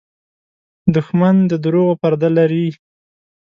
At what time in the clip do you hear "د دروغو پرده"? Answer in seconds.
1.51-2.29